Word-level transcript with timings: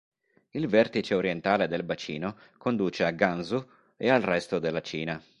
Il 0.49 0.67
vertice 0.67 1.13
orientale 1.13 1.67
del 1.67 1.83
bacino 1.83 2.35
conduce 2.57 3.03
a 3.03 3.11
Gansu 3.11 3.63
e 3.97 4.09
al 4.09 4.21
resto 4.21 4.57
della 4.57 4.81
Cina. 4.81 5.21